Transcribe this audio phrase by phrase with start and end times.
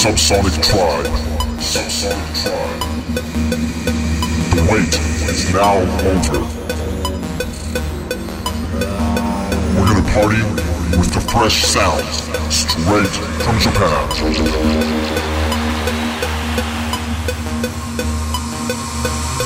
[0.00, 1.04] Subsonic Tribe.
[1.60, 2.80] Subsonic Tribe.
[4.54, 4.94] The wait
[5.28, 6.40] is now over.
[9.76, 10.40] We're gonna party
[10.96, 13.14] with the fresh sounds straight
[13.44, 14.08] from Japan.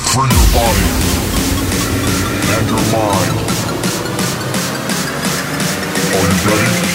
[0.07, 0.87] Free your body
[2.55, 3.35] and your mind.
[6.15, 6.94] Are you ready?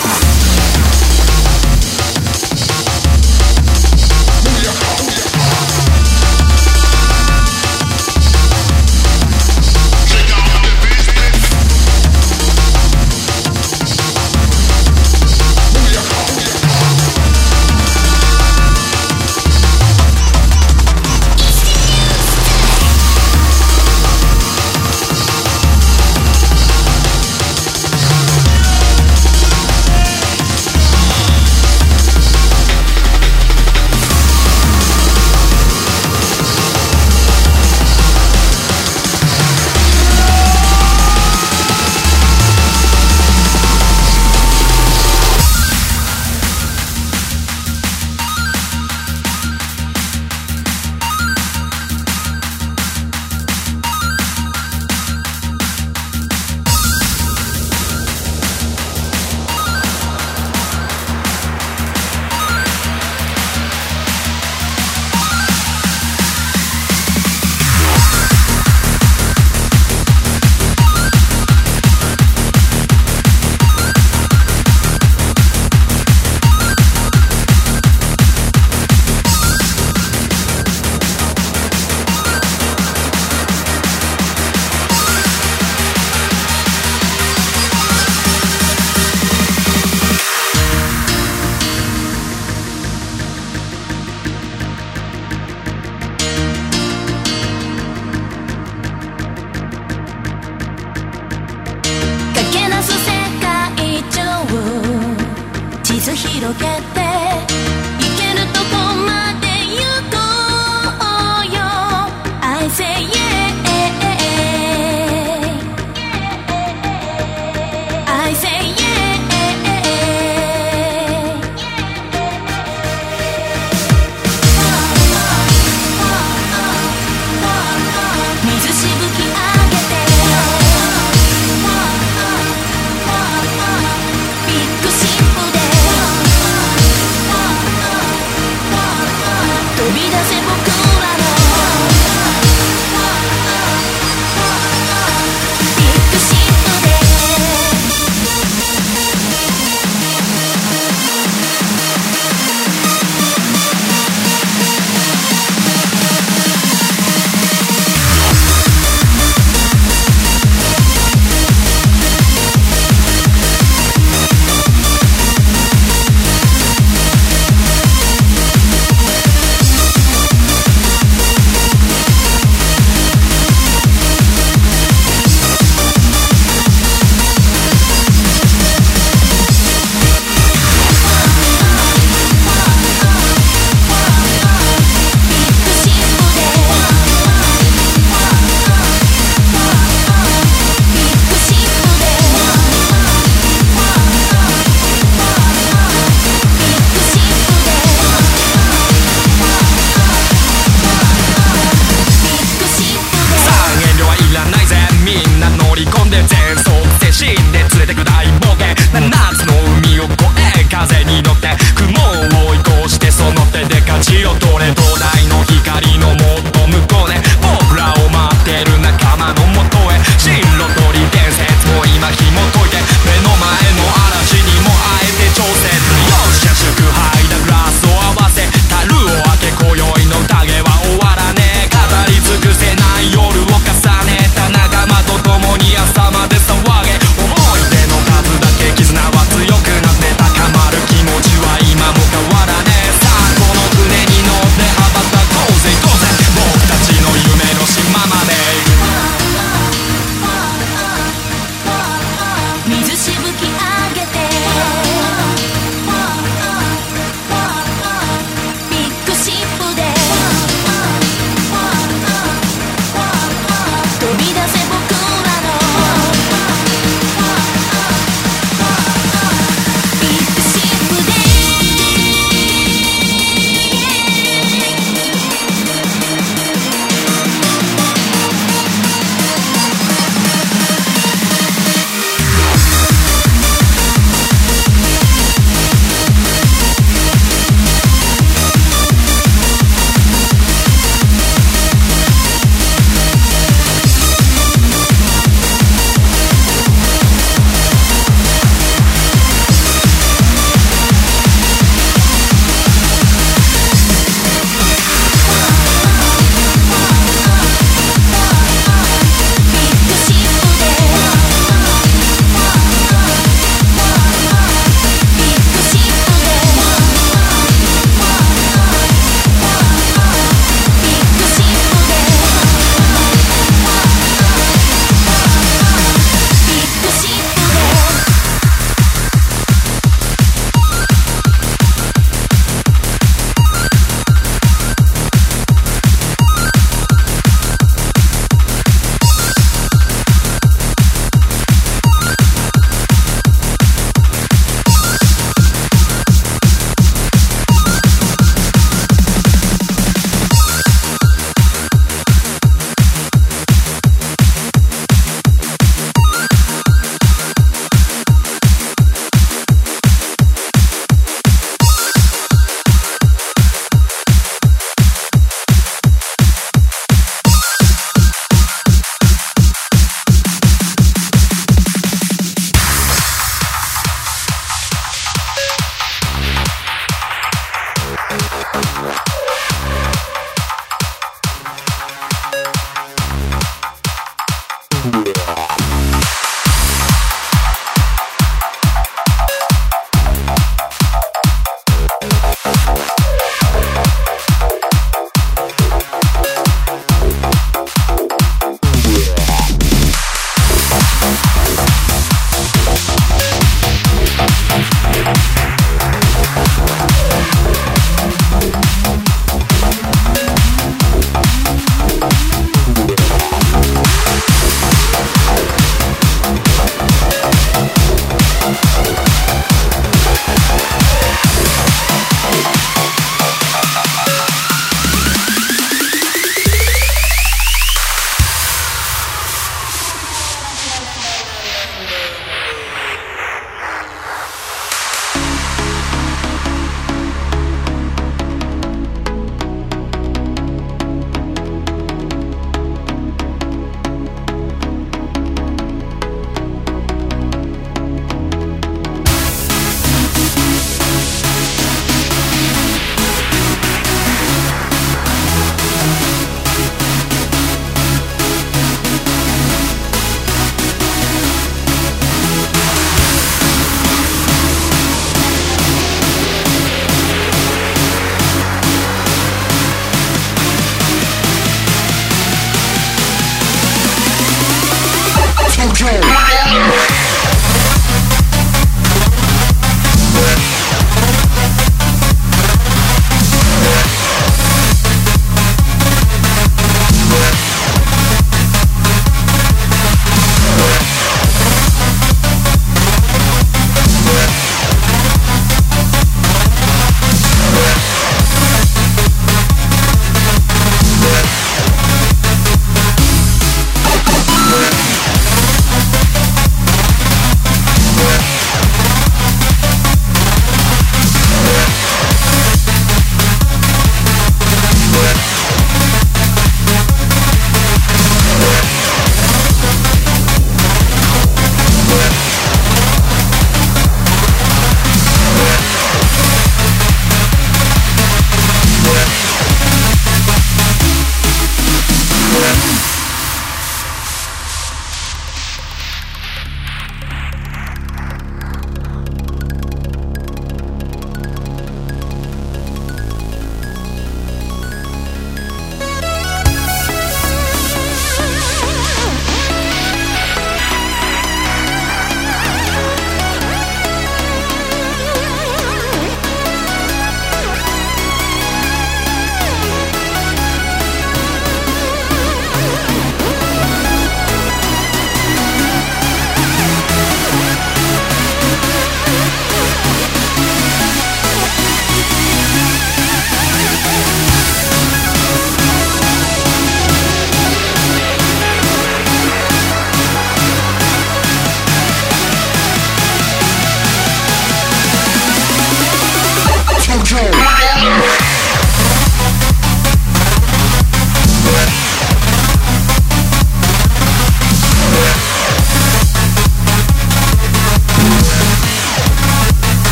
[214.08, 215.37] しよどれもないの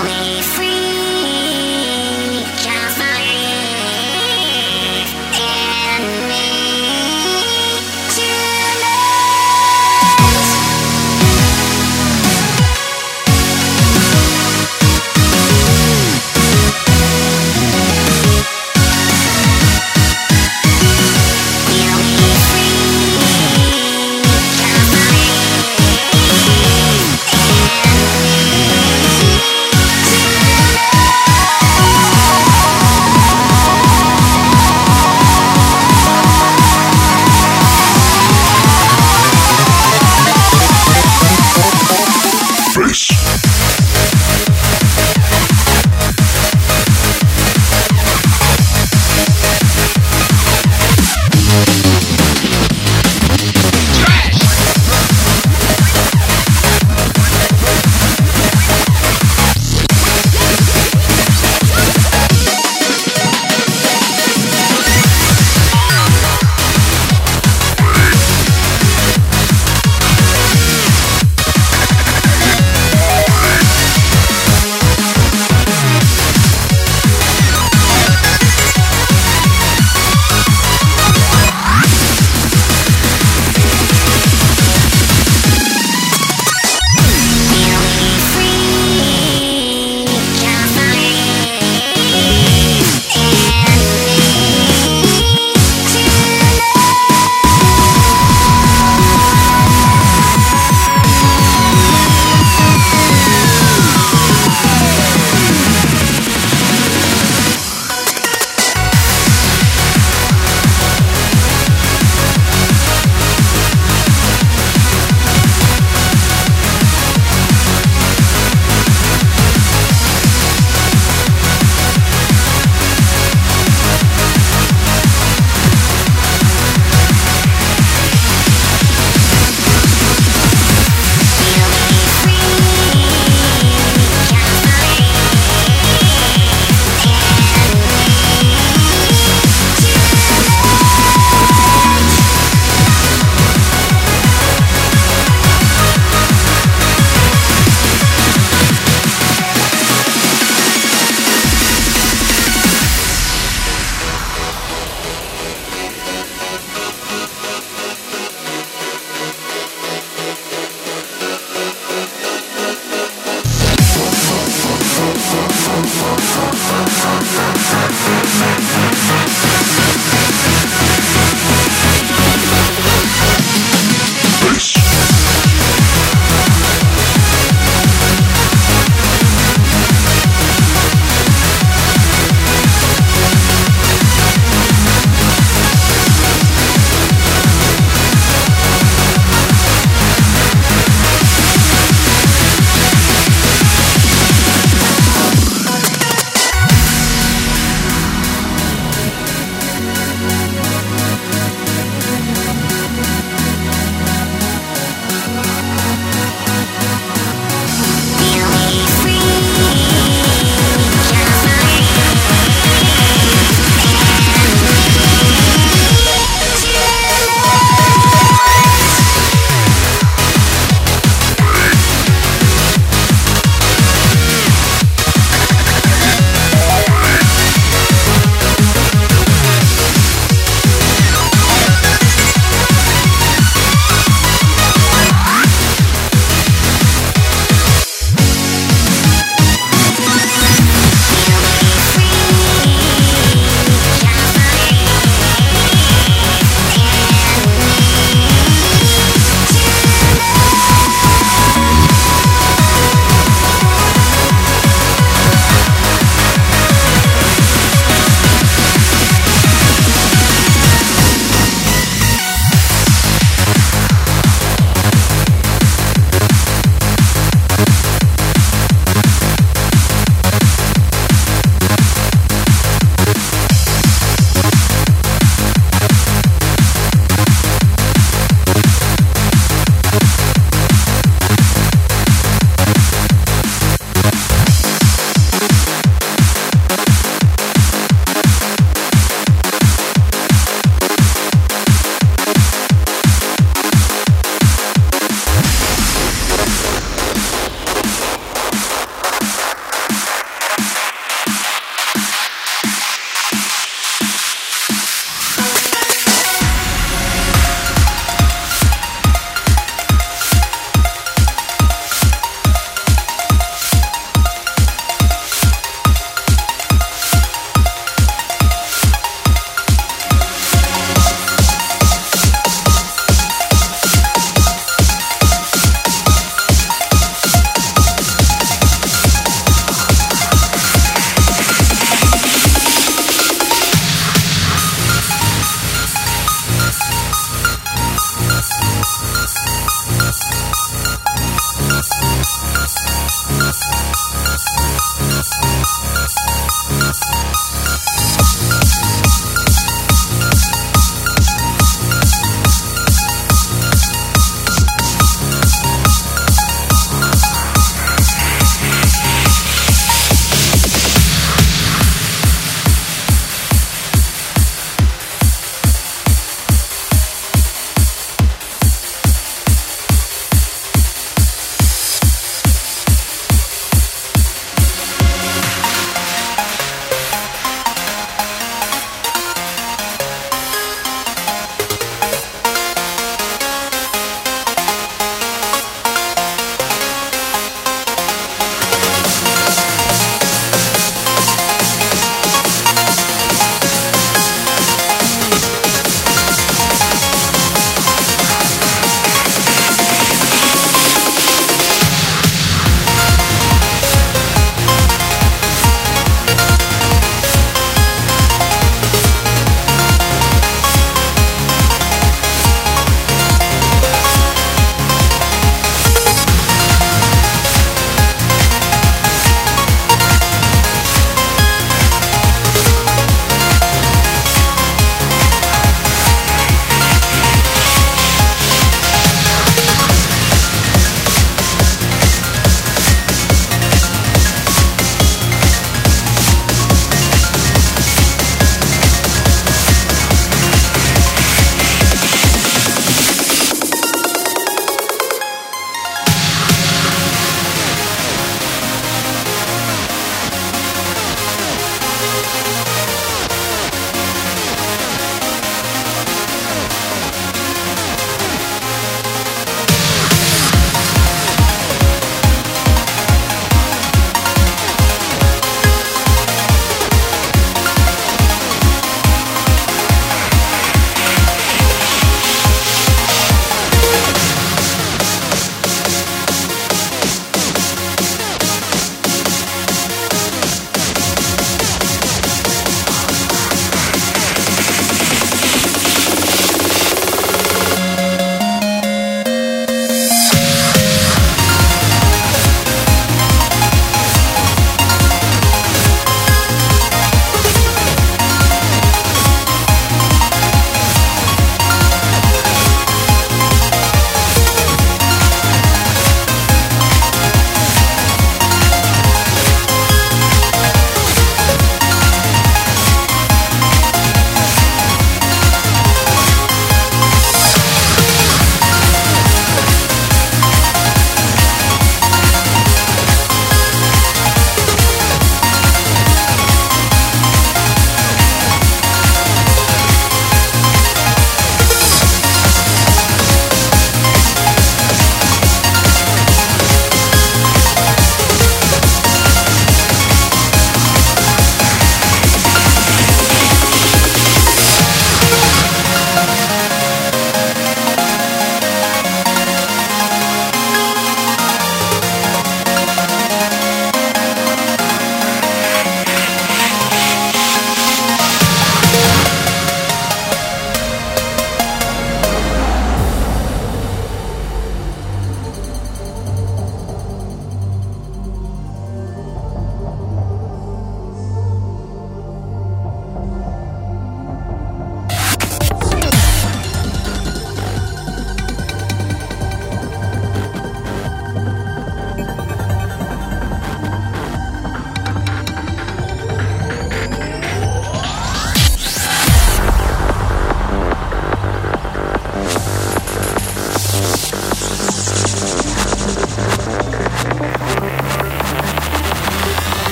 [0.00, 0.87] I'll free.